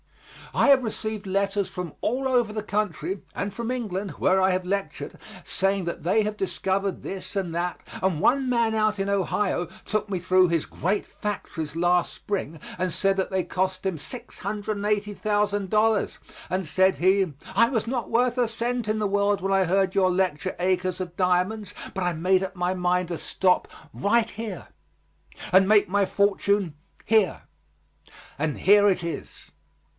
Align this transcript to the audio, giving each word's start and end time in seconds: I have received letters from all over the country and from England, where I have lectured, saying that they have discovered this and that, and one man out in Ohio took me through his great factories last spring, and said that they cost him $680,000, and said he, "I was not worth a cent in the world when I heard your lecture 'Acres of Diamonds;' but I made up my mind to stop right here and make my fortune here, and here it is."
I 0.53 0.67
have 0.69 0.83
received 0.83 1.25
letters 1.27 1.69
from 1.69 1.93
all 2.01 2.27
over 2.27 2.51
the 2.51 2.61
country 2.63 3.21
and 3.33 3.53
from 3.53 3.71
England, 3.71 4.11
where 4.17 4.41
I 4.41 4.49
have 4.49 4.65
lectured, 4.65 5.17
saying 5.45 5.85
that 5.85 6.03
they 6.03 6.23
have 6.23 6.35
discovered 6.35 7.03
this 7.03 7.37
and 7.37 7.55
that, 7.55 7.79
and 8.01 8.19
one 8.19 8.49
man 8.49 8.75
out 8.75 8.99
in 8.99 9.07
Ohio 9.07 9.67
took 9.85 10.09
me 10.09 10.19
through 10.19 10.49
his 10.49 10.65
great 10.65 11.05
factories 11.05 11.77
last 11.77 12.11
spring, 12.13 12.59
and 12.77 12.91
said 12.91 13.15
that 13.15 13.29
they 13.31 13.45
cost 13.45 13.85
him 13.85 13.95
$680,000, 13.95 16.17
and 16.49 16.67
said 16.67 16.95
he, 16.97 17.31
"I 17.55 17.69
was 17.69 17.87
not 17.87 18.09
worth 18.09 18.37
a 18.37 18.47
cent 18.49 18.89
in 18.89 18.99
the 18.99 19.07
world 19.07 19.39
when 19.39 19.53
I 19.53 19.63
heard 19.65 19.95
your 19.95 20.09
lecture 20.11 20.55
'Acres 20.59 20.99
of 20.99 21.15
Diamonds;' 21.15 21.73
but 21.93 22.03
I 22.03 22.11
made 22.11 22.43
up 22.43 22.57
my 22.57 22.73
mind 22.73 23.07
to 23.09 23.17
stop 23.19 23.69
right 23.93 24.29
here 24.31 24.67
and 25.53 25.65
make 25.65 25.87
my 25.87 26.03
fortune 26.05 26.73
here, 27.05 27.43
and 28.39 28.57
here 28.57 28.89
it 28.89 29.01
is." 29.03 29.51